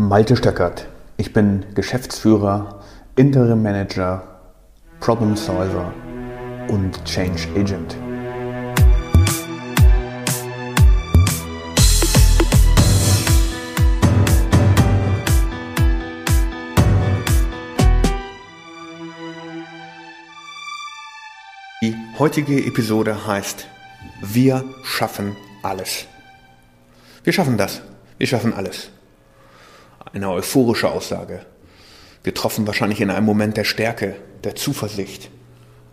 [0.00, 0.86] Malte Stöckert.
[1.16, 2.84] Ich bin Geschäftsführer,
[3.16, 4.22] Interim Manager,
[5.00, 5.92] Problem Solver
[6.68, 7.96] und Change Agent.
[21.82, 23.66] Die heutige Episode heißt
[24.22, 26.06] Wir schaffen alles.
[27.24, 27.82] Wir schaffen das.
[28.16, 28.92] Wir schaffen alles
[30.12, 31.40] eine euphorische Aussage,
[32.22, 35.30] getroffen wahrscheinlich in einem Moment der Stärke, der Zuversicht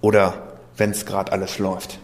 [0.02, 2.00] oder wenn es gerade alles läuft.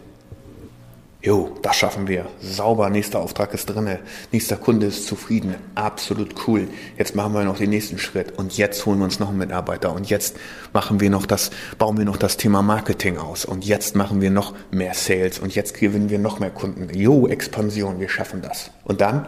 [1.24, 2.26] Jo, das schaffen wir.
[2.42, 4.00] Sauber, nächster Auftrag ist drinne,
[4.32, 6.68] nächster Kunde ist zufrieden, absolut cool.
[6.98, 9.94] Jetzt machen wir noch den nächsten Schritt und jetzt holen wir uns noch einen Mitarbeiter
[9.94, 10.38] und jetzt
[10.74, 14.32] machen wir noch das, bauen wir noch das Thema Marketing aus und jetzt machen wir
[14.32, 16.90] noch mehr Sales und jetzt gewinnen wir noch mehr Kunden.
[16.92, 18.72] Jo, Expansion, wir schaffen das.
[18.84, 19.28] Und dann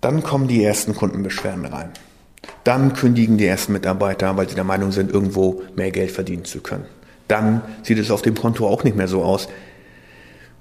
[0.00, 1.90] dann kommen die ersten Kundenbeschwerden rein.
[2.64, 6.60] Dann kündigen die ersten Mitarbeiter, weil sie der Meinung sind, irgendwo mehr Geld verdienen zu
[6.60, 6.86] können.
[7.28, 9.48] Dann sieht es auf dem Konto auch nicht mehr so aus,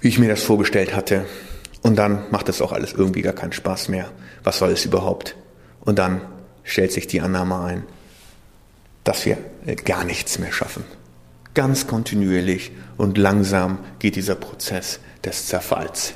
[0.02, 1.26] wie ich mir das vorgestellt hatte.
[1.82, 4.12] Und dann macht es auch alles irgendwie gar keinen Spaß mehr.
[4.44, 5.36] Was soll es überhaupt?
[5.82, 6.22] Und dann
[6.64, 7.84] stellt sich die Annahme ein,
[9.04, 9.38] dass wir
[9.86, 10.84] gar nichts mehr schaffen.
[11.54, 16.14] Ganz kontinuierlich und langsam geht dieser Prozess des Zerfalls.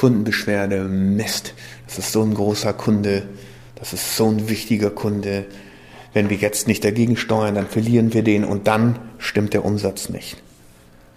[0.00, 1.52] Kundenbeschwerde, Mist,
[1.86, 3.24] das ist so ein großer Kunde,
[3.74, 5.44] das ist so ein wichtiger Kunde.
[6.14, 10.08] Wenn wir jetzt nicht dagegen steuern, dann verlieren wir den und dann stimmt der Umsatz
[10.08, 10.38] nicht.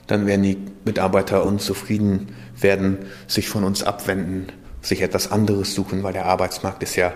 [0.07, 4.47] Dann werden die Mitarbeiter unzufrieden, werden sich von uns abwenden,
[4.81, 7.13] sich etwas anderes suchen, weil der Arbeitsmarkt ist ja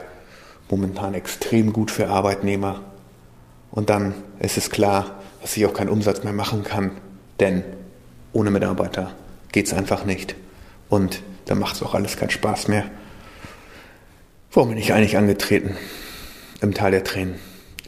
[0.69, 2.79] momentan extrem gut für Arbeitnehmer.
[3.71, 6.91] Und dann ist es klar, dass ich auch keinen Umsatz mehr machen kann,
[7.41, 7.61] denn
[8.31, 9.11] ohne Mitarbeiter
[9.51, 10.35] geht es einfach nicht.
[10.87, 12.85] Und dann macht es auch alles keinen Spaß mehr.
[14.51, 15.75] Warum bin ich eigentlich angetreten?
[16.61, 17.35] Im Tal der Tränen,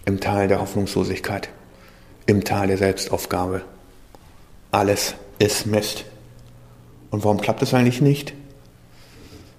[0.05, 1.49] im Tal der Hoffnungslosigkeit,
[2.25, 3.63] im Tal der Selbstaufgabe.
[4.71, 6.05] Alles ist Mist.
[7.09, 8.33] Und warum klappt es eigentlich nicht?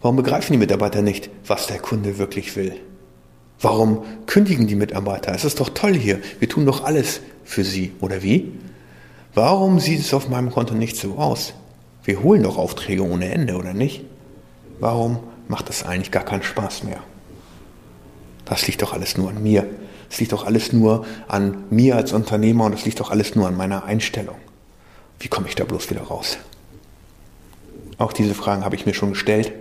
[0.03, 2.77] Warum begreifen die Mitarbeiter nicht, was der Kunde wirklich will?
[3.61, 5.35] Warum kündigen die Mitarbeiter?
[5.35, 6.21] Es ist doch toll hier.
[6.39, 7.93] Wir tun doch alles für sie.
[8.01, 8.53] Oder wie?
[9.35, 11.53] Warum sieht es auf meinem Konto nicht so aus?
[12.05, 14.05] Wir holen doch Aufträge ohne Ende, oder nicht?
[14.79, 15.19] Warum
[15.49, 17.03] macht das eigentlich gar keinen Spaß mehr?
[18.47, 19.67] Das liegt doch alles nur an mir.
[20.11, 23.47] Es liegt doch alles nur an mir als Unternehmer und es liegt doch alles nur
[23.47, 24.37] an meiner Einstellung.
[25.21, 26.39] Wie komme ich da bloß wieder raus?
[27.99, 29.53] Auch diese Fragen habe ich mir schon gestellt.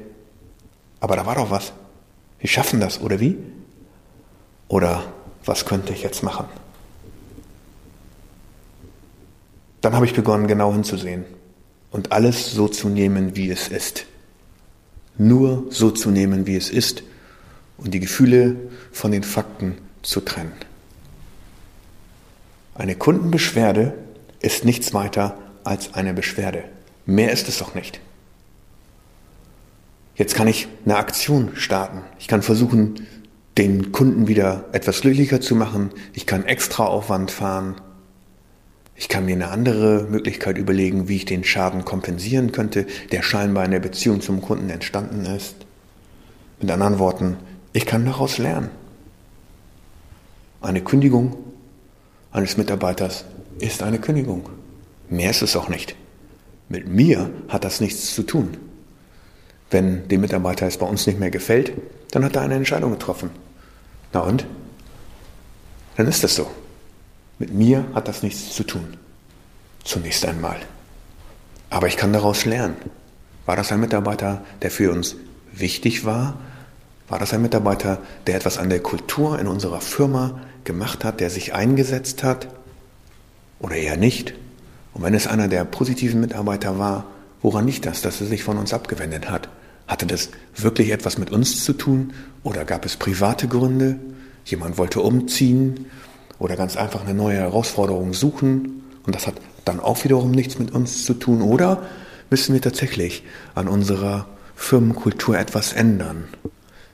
[1.01, 1.73] Aber da war doch was.
[2.39, 3.37] Wir schaffen das, oder wie?
[4.69, 5.03] Oder
[5.43, 6.45] was könnte ich jetzt machen?
[9.81, 11.25] Dann habe ich begonnen, genau hinzusehen
[11.91, 14.05] und alles so zu nehmen, wie es ist.
[15.17, 17.03] Nur so zu nehmen, wie es ist
[17.77, 18.55] und die Gefühle
[18.91, 20.53] von den Fakten zu trennen.
[22.75, 23.93] Eine Kundenbeschwerde
[24.39, 26.63] ist nichts weiter als eine Beschwerde.
[27.05, 27.99] Mehr ist es auch nicht.
[30.15, 32.01] Jetzt kann ich eine Aktion starten.
[32.19, 33.07] Ich kann versuchen,
[33.57, 35.91] den Kunden wieder etwas glücklicher zu machen.
[36.13, 37.75] Ich kann extra Aufwand fahren.
[38.99, 43.63] Ich kann mir eine andere Möglichkeit überlegen, wie ich den Schaden kompensieren könnte, der scheinbar
[43.63, 45.55] in der Beziehung zum Kunden entstanden ist.
[46.59, 47.37] Mit anderen Worten,
[47.71, 48.69] ich kann daraus lernen.
[50.59, 51.37] Eine Kündigung
[52.33, 53.23] eines Mitarbeiters
[53.59, 54.49] ist eine Kündigung.
[55.09, 55.95] Mehr ist es auch nicht.
[56.67, 58.57] Mit mir hat das nichts zu tun.
[59.71, 61.71] Wenn dem Mitarbeiter es bei uns nicht mehr gefällt,
[62.11, 63.29] dann hat er eine Entscheidung getroffen.
[64.11, 64.45] Na und?
[65.95, 66.51] Dann ist das so.
[67.39, 68.97] Mit mir hat das nichts zu tun.
[69.85, 70.57] Zunächst einmal.
[71.69, 72.75] Aber ich kann daraus lernen.
[73.45, 75.15] War das ein Mitarbeiter, der für uns
[75.53, 76.37] wichtig war?
[77.07, 81.29] War das ein Mitarbeiter, der etwas an der Kultur in unserer Firma gemacht hat, der
[81.29, 82.49] sich eingesetzt hat?
[83.59, 84.33] Oder eher nicht?
[84.93, 87.05] Und wenn es einer der positiven Mitarbeiter war,
[87.41, 89.47] woran liegt das, dass er sich von uns abgewendet hat?
[89.87, 92.13] Hatte das wirklich etwas mit uns zu tun?
[92.43, 93.97] Oder gab es private Gründe?
[94.43, 95.85] Jemand wollte umziehen
[96.39, 98.83] oder ganz einfach eine neue Herausforderung suchen.
[99.05, 101.41] Und das hat dann auch wiederum nichts mit uns zu tun.
[101.41, 101.83] Oder
[102.29, 103.23] müssen wir tatsächlich
[103.55, 106.25] an unserer Firmenkultur etwas ändern?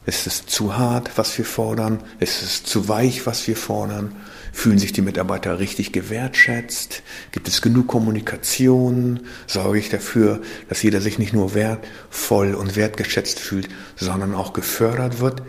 [0.08, 2.00] Ist es zu hart, was wir fordern?
[2.20, 4.16] Ist es zu weich, was wir fordern?
[4.54, 7.02] Fühlen sich die Mitarbeiter richtig gewertschätzt?
[7.32, 9.22] Gibt es genug Kommunikation?
[9.48, 15.20] Sorge ich dafür, dass jeder sich nicht nur wertvoll und wertgeschätzt fühlt, sondern auch gefördert
[15.20, 15.42] wird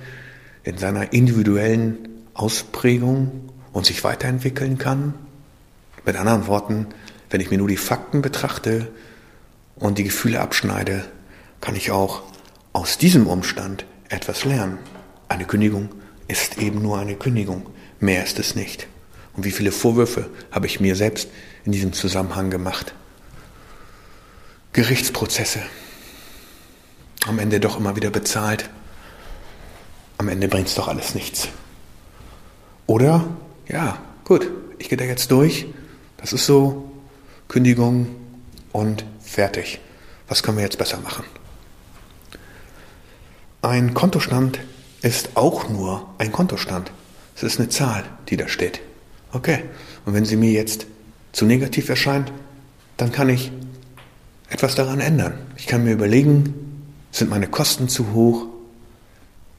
[0.65, 5.13] in seiner individuellen Ausprägung und sich weiterentwickeln kann?
[6.07, 6.87] Mit anderen Worten,
[7.29, 8.91] wenn ich mir nur die Fakten betrachte
[9.75, 11.05] und die Gefühle abschneide,
[11.61, 12.23] kann ich auch
[12.73, 14.79] aus diesem Umstand etwas lernen.
[15.29, 15.91] eine Kündigung
[16.27, 17.69] ist eben nur eine Kündigung.
[18.01, 18.87] Mehr ist es nicht.
[19.35, 21.29] Und wie viele Vorwürfe habe ich mir selbst
[21.67, 22.95] in diesem Zusammenhang gemacht?
[24.73, 25.61] Gerichtsprozesse.
[27.27, 28.71] Am Ende doch immer wieder bezahlt.
[30.17, 31.49] Am Ende bringt es doch alles nichts.
[32.87, 33.27] Oder,
[33.69, 35.67] ja, gut, ich gehe da jetzt durch.
[36.17, 36.91] Das ist so,
[37.49, 38.09] Kündigung
[38.73, 39.81] und fertig.
[40.29, 41.25] Was können wir jetzt besser machen?
[43.63, 44.61] Ein Kontostand
[45.03, 46.91] ist auch nur ein Kontostand.
[47.35, 48.81] Es ist eine Zahl, die da steht.
[49.33, 49.65] Okay.
[50.05, 50.87] Und wenn sie mir jetzt
[51.33, 52.33] zu negativ erscheint,
[52.97, 53.53] dann kann ich
[54.49, 55.35] etwas daran ändern.
[55.57, 56.55] Ich kann mir überlegen,
[57.11, 58.47] sind meine Kosten zu hoch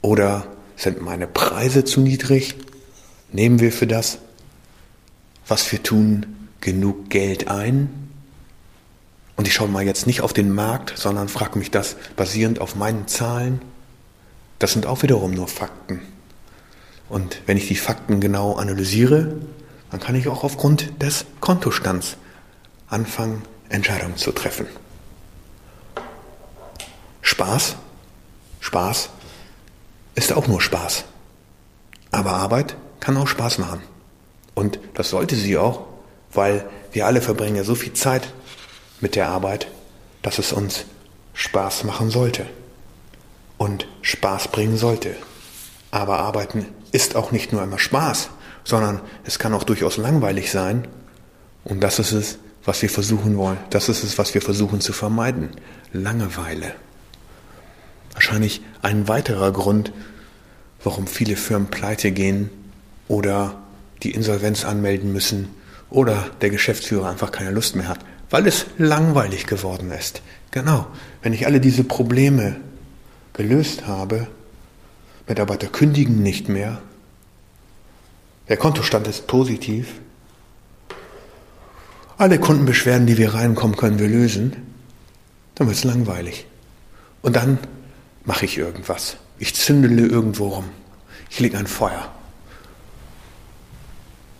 [0.00, 0.46] oder
[0.76, 2.56] sind meine Preise zu niedrig?
[3.30, 4.18] Nehmen wir für das,
[5.46, 8.10] was wir tun, genug Geld ein?
[9.36, 12.74] Und ich schaue mal jetzt nicht auf den Markt, sondern frage mich das basierend auf
[12.74, 13.60] meinen Zahlen.
[14.58, 16.00] Das sind auch wiederum nur Fakten.
[17.08, 19.36] Und wenn ich die Fakten genau analysiere,
[19.90, 22.16] dann kann ich auch aufgrund des Kontostands
[22.88, 24.66] anfangen, Entscheidungen zu treffen.
[27.22, 27.76] Spaß,
[28.60, 29.10] Spaß
[30.14, 31.04] ist auch nur Spaß.
[32.10, 33.82] Aber Arbeit kann auch Spaß machen.
[34.54, 35.84] Und das sollte sie auch,
[36.32, 38.32] weil wir alle verbringen ja so viel Zeit
[39.00, 39.68] mit der Arbeit,
[40.22, 40.84] dass es uns
[41.34, 42.46] Spaß machen sollte
[43.56, 45.14] und Spaß bringen sollte.
[45.90, 48.30] Aber Arbeiten ist auch nicht nur immer Spaß,
[48.64, 50.88] sondern es kann auch durchaus langweilig sein.
[51.64, 53.58] Und das ist es, was wir versuchen wollen.
[53.70, 55.50] Das ist es, was wir versuchen zu vermeiden.
[55.92, 56.74] Langeweile.
[58.12, 59.92] Wahrscheinlich ein weiterer Grund,
[60.82, 62.50] warum viele Firmen pleite gehen
[63.08, 63.56] oder
[64.02, 65.48] die Insolvenz anmelden müssen
[65.90, 68.00] oder der Geschäftsführer einfach keine Lust mehr hat,
[68.30, 70.22] weil es langweilig geworden ist.
[70.50, 70.86] Genau,
[71.22, 72.56] wenn ich alle diese Probleme
[73.32, 74.26] gelöst habe,
[75.26, 76.80] Mitarbeiter kündigen nicht mehr,
[78.48, 79.88] der Kontostand ist positiv,
[82.16, 84.56] alle Kundenbeschwerden, die wir reinkommen, können wir lösen,
[85.54, 86.46] dann wird es langweilig.
[87.22, 87.58] Und dann
[88.24, 89.16] mache ich irgendwas.
[89.38, 90.64] Ich zündele irgendwo rum.
[91.30, 92.10] Ich lege ein Feuer.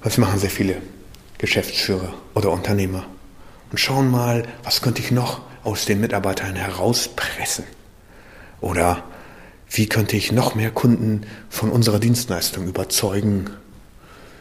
[0.02, 0.80] Das machen sehr viele
[1.38, 3.06] Geschäftsführer oder Unternehmer.
[3.70, 7.64] Und schauen mal, was könnte ich noch aus den Mitarbeitern herauspressen?
[8.60, 9.04] Oder
[9.70, 13.50] wie könnte ich noch mehr Kunden von unserer Dienstleistung überzeugen?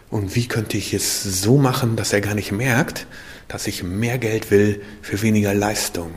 [0.10, 3.08] Und wie könnte ich es so machen, dass er gar nicht merkt,
[3.48, 6.12] dass ich mehr Geld will für weniger Leistung?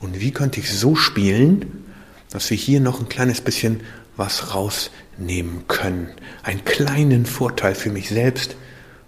[0.00, 1.84] Und wie könnte ich so spielen,
[2.30, 3.80] dass wir hier noch ein kleines bisschen
[4.18, 6.10] was rausnehmen können?
[6.42, 8.56] Einen kleinen Vorteil für mich selbst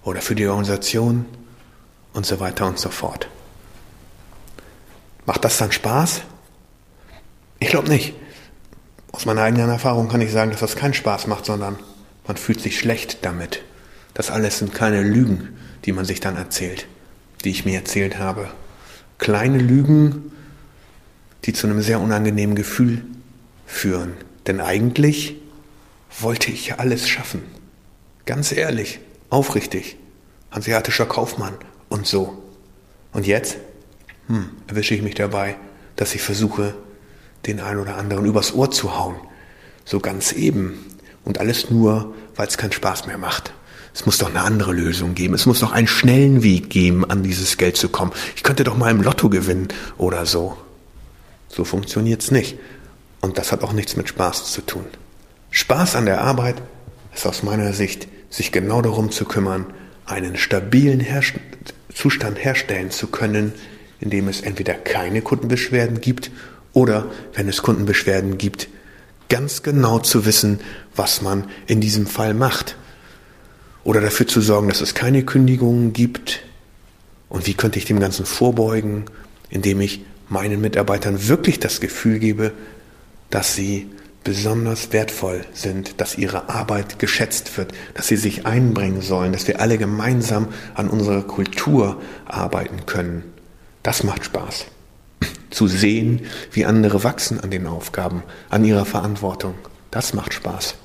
[0.03, 1.27] oder für die Organisation
[2.15, 3.29] und so weiter und so fort.
[5.27, 6.23] Macht das dann Spaß?
[7.59, 8.15] Ich glaube nicht.
[9.13, 11.79] Aus meiner eigenen Erfahrung kann ich sagen, dass das keinen Spaß macht, sondern
[12.27, 13.63] man fühlt sich schlecht damit.
[14.15, 16.87] Das alles sind keine Lügen, die man sich dann erzählt,
[17.45, 18.49] die ich mir erzählt habe.
[19.19, 20.33] Kleine Lügen,
[21.45, 23.05] die zu einem sehr unangenehmen Gefühl
[23.67, 24.15] führen.
[24.47, 25.37] Denn eigentlich
[26.19, 27.43] wollte ich ja alles schaffen.
[28.27, 29.97] Ganz ehrlich, aufrichtig,
[30.51, 31.55] hanseatischer Kaufmann
[31.89, 32.43] und so.
[33.13, 33.59] Und jetzt
[34.27, 35.57] hm, erwische ich mich dabei,
[35.97, 36.75] dass ich versuche,
[37.47, 39.17] den einen oder anderen übers Ohr zu hauen.
[39.85, 40.87] So ganz eben.
[41.25, 43.53] Und alles nur, weil es keinen Spaß mehr macht.
[43.93, 45.35] Es muss doch eine andere Lösung geben.
[45.35, 48.13] Es muss doch einen schnellen Weg geben, an dieses Geld zu kommen.
[48.37, 49.69] Ich könnte doch mal im Lotto gewinnen
[49.99, 50.57] oder so.
[51.49, 52.57] So funktioniert's nicht.
[53.21, 54.87] Und das hat auch nichts mit Spaß zu tun.
[55.51, 56.57] Spaß an der Arbeit
[57.15, 59.67] ist aus meiner Sicht, sich genau darum zu kümmern,
[60.07, 61.35] einen stabilen Herst
[61.95, 63.53] Zustand herstellen zu können,
[64.01, 66.31] in dem es entweder keine Kundenbeschwerden gibt
[66.73, 68.69] oder, wenn es Kundenbeschwerden gibt,
[69.29, 70.61] ganz genau zu wissen,
[70.95, 72.77] was man in diesem Fall macht.
[73.85, 76.41] Oder dafür zu sorgen, dass es keine Kündigungen gibt.
[77.29, 79.05] Und wie könnte ich dem Ganzen vorbeugen,
[79.49, 82.53] indem ich meinen Mitarbeitern wirklich das Gefühl gebe,
[83.31, 83.91] dass sie
[84.23, 89.61] besonders wertvoll sind, dass ihre Arbeit geschätzt wird, dass sie sich einbringen sollen, dass wir
[89.61, 93.25] alle gemeinsam an unserer Kultur arbeiten können.
[93.83, 94.67] Das macht Spaß
[95.51, 99.55] zu sehen, wie andere wachsen an den Aufgaben, an ihrer Verantwortung.
[99.91, 100.77] Das macht Spaß.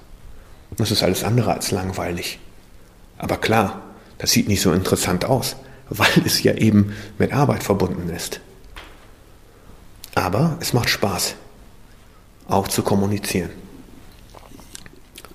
[0.77, 2.39] Das ist alles andere als langweilig.
[3.17, 3.81] Aber klar,
[4.17, 5.55] das sieht nicht so interessant aus,
[5.89, 8.41] weil es ja eben mit Arbeit verbunden ist.
[10.15, 11.35] Aber es macht Spaß,
[12.47, 13.49] auch zu kommunizieren.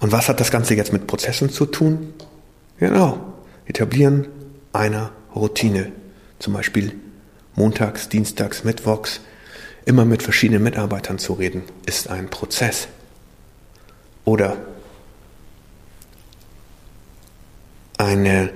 [0.01, 2.15] Und was hat das Ganze jetzt mit Prozessen zu tun?
[2.79, 3.21] Genau,
[3.67, 4.29] etablieren
[4.73, 5.93] einer Routine.
[6.39, 6.95] Zum Beispiel
[7.55, 9.21] montags, dienstags, mittwochs
[9.85, 12.89] immer mit verschiedenen Mitarbeitern zu reden, ist ein Prozess.
[14.25, 14.57] Oder
[17.99, 18.51] eine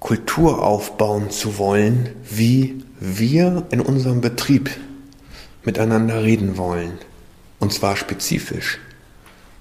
[0.00, 4.70] Kultur aufbauen zu wollen, wie wir in unserem Betrieb
[5.64, 6.98] miteinander reden wollen.
[7.62, 8.80] Und zwar spezifisch,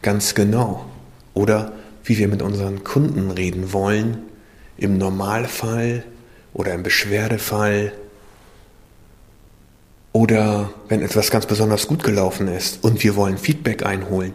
[0.01, 0.88] ganz genau.
[1.36, 4.24] Oder wie wir mit unseren Kunden reden wollen,
[4.75, 6.03] im Normalfall
[6.51, 7.93] oder im Beschwerdefall.
[10.13, 14.34] Oder wenn etwas ganz besonders gut gelaufen ist und wir wollen Feedback einholen,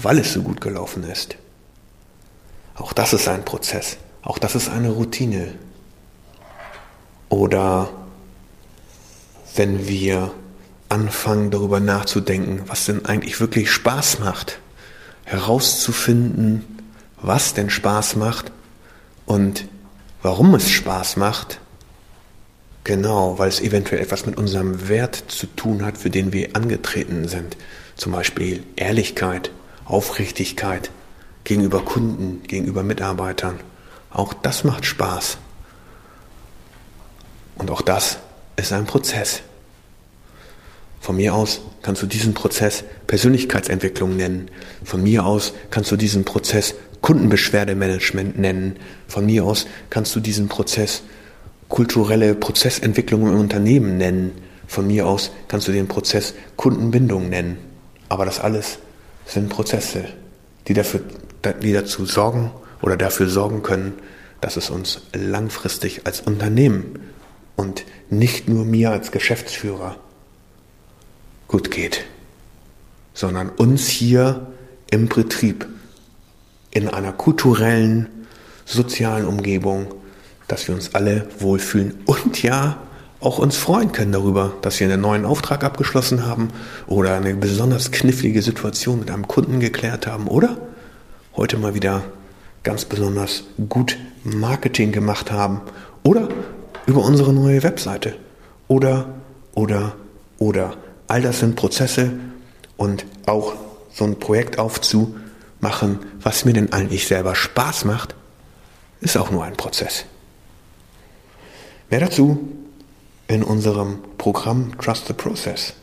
[0.00, 1.34] weil es so gut gelaufen ist.
[2.76, 3.96] Auch das ist ein Prozess.
[4.22, 5.54] Auch das ist eine Routine.
[7.28, 7.90] Oder
[9.56, 10.32] wenn wir
[10.90, 14.58] anfangen darüber nachzudenken, was denn eigentlich wirklich Spaß macht,
[15.24, 16.64] herauszufinden,
[17.22, 18.52] was denn Spaß macht
[19.24, 19.66] und
[20.22, 21.60] warum es Spaß macht.
[22.84, 27.28] Genau, weil es eventuell etwas mit unserem Wert zu tun hat, für den wir angetreten
[27.28, 27.56] sind.
[27.94, 29.52] Zum Beispiel Ehrlichkeit,
[29.84, 30.90] Aufrichtigkeit
[31.44, 33.60] gegenüber Kunden, gegenüber Mitarbeitern.
[34.10, 35.38] Auch das macht Spaß.
[37.56, 38.18] Und auch das
[38.56, 39.42] ist ein Prozess.
[41.00, 44.50] Von mir aus kannst du diesen Prozess Persönlichkeitsentwicklung nennen.
[44.84, 48.76] Von mir aus kannst du diesen Prozess Kundenbeschwerdemanagement nennen.
[49.08, 51.02] Von mir aus kannst du diesen Prozess
[51.70, 54.32] kulturelle Prozessentwicklung im Unternehmen nennen.
[54.66, 57.56] Von mir aus kannst du den Prozess Kundenbindung nennen.
[58.10, 58.78] Aber das alles
[59.24, 60.04] sind Prozesse,
[60.68, 61.00] die, dafür,
[61.62, 62.50] die dazu sorgen
[62.82, 63.94] oder dafür sorgen können,
[64.42, 66.98] dass es uns langfristig als Unternehmen
[67.56, 69.96] und nicht nur mir als Geschäftsführer
[71.50, 72.04] gut geht,
[73.12, 74.46] sondern uns hier
[74.88, 75.66] im Betrieb
[76.70, 78.08] in einer kulturellen,
[78.64, 79.88] sozialen Umgebung,
[80.46, 82.78] dass wir uns alle wohlfühlen und ja,
[83.18, 86.48] auch uns freuen können darüber, dass wir einen neuen Auftrag abgeschlossen haben
[86.86, 90.56] oder eine besonders knifflige Situation mit einem Kunden geklärt haben oder
[91.36, 92.02] heute mal wieder
[92.62, 95.62] ganz besonders gut Marketing gemacht haben
[96.04, 96.28] oder
[96.86, 98.14] über unsere neue Webseite
[98.68, 99.06] oder,
[99.54, 99.96] oder,
[100.38, 100.76] oder.
[101.10, 102.12] All das sind Prozesse
[102.76, 103.54] und auch
[103.92, 108.14] so ein Projekt aufzumachen, was mir denn eigentlich selber Spaß macht,
[109.00, 110.04] ist auch nur ein Prozess.
[111.90, 112.48] Mehr dazu
[113.26, 115.74] in unserem Programm Trust the Process,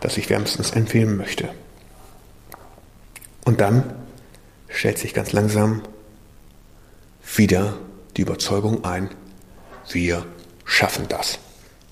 [0.00, 1.50] das ich wärmstens empfehlen möchte.
[3.44, 3.92] Und dann
[4.68, 5.82] stellt sich ganz langsam
[7.36, 7.76] wieder
[8.16, 9.10] die Überzeugung ein,
[9.90, 10.24] wir
[10.64, 11.38] schaffen das.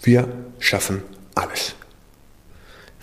[0.00, 0.26] Wir
[0.58, 1.02] schaffen
[1.34, 1.74] alles.